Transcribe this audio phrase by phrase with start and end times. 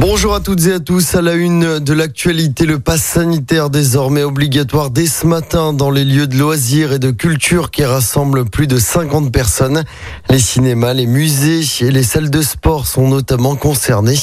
[0.00, 1.16] Bonjour à toutes et à tous.
[1.16, 6.04] À la une de l'actualité, le pass sanitaire désormais obligatoire dès ce matin dans les
[6.04, 9.82] lieux de loisirs et de culture qui rassemblent plus de 50 personnes.
[10.30, 14.20] Les cinémas, les musées et les salles de sport sont notamment concernés.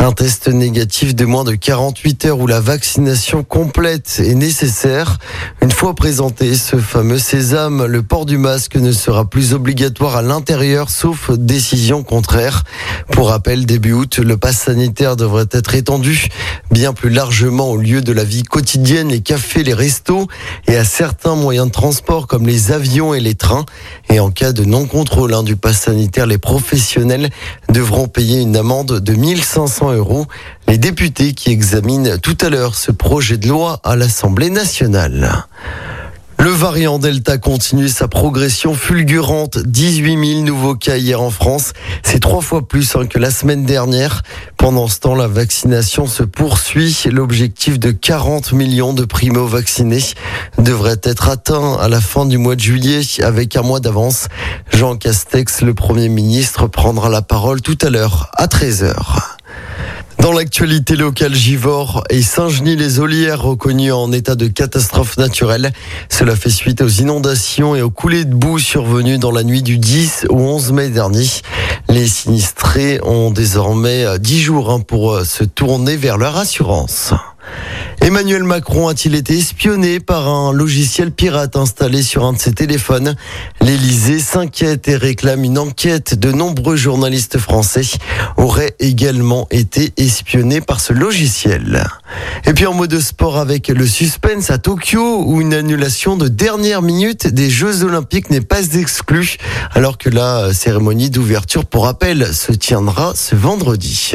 [0.00, 5.18] Un test négatif de moins de 48 heures où la vaccination complète est nécessaire.
[5.62, 10.22] Une fois présenté ce fameux sésame, le port du masque ne sera plus obligatoire à
[10.22, 12.64] l'intérieur sauf décision contraire.
[13.12, 16.28] Pour rappel, début août, le pass sanitaire devrait être étendu
[16.70, 20.26] bien plus largement au lieu de la vie quotidienne, les cafés, les restos
[20.66, 23.64] et à certains moyens de transport comme les avions et les trains.
[24.10, 27.30] Et en cas de non-contrôle hein, du pass sanitaire, les professionnels
[27.68, 30.26] devront payer une amende de 1500 euros.
[30.68, 35.46] Les députés qui examinent tout à l'heure ce projet de loi à l'Assemblée nationale.
[36.42, 39.58] Le variant Delta continue sa progression fulgurante.
[39.58, 41.72] 18 000 nouveaux cas hier en France.
[42.02, 44.22] C'est trois fois plus hein, que la semaine dernière.
[44.56, 47.04] Pendant ce temps, la vaccination se poursuit.
[47.08, 50.02] L'objectif de 40 millions de primo-vaccinés
[50.58, 54.26] devrait être atteint à la fin du mois de juillet avec un mois d'avance.
[54.72, 59.31] Jean Castex, le Premier ministre, prendra la parole tout à l'heure à 13h.
[60.22, 65.72] Dans l'actualité locale, Givors et Saint-Genis-les-Olières reconnus en état de catastrophe naturelle.
[66.08, 69.78] Cela fait suite aux inondations et aux coulées de boue survenues dans la nuit du
[69.78, 71.26] 10 au 11 mai dernier.
[71.88, 77.14] Les sinistrés ont désormais 10 jours hein, pour se tourner vers leur assurance.
[78.04, 83.14] Emmanuel Macron a-t-il été espionné par un logiciel pirate installé sur un de ses téléphones?
[83.60, 86.18] L'Élysée s'inquiète et réclame une enquête.
[86.18, 87.86] De nombreux journalistes français
[88.36, 91.84] auraient également été espionnés par ce logiciel.
[92.44, 96.82] Et puis en mode sport avec le suspense à Tokyo où une annulation de dernière
[96.82, 99.36] minute des Jeux Olympiques n'est pas exclue
[99.74, 104.14] alors que la cérémonie d'ouverture pour rappel se tiendra ce vendredi.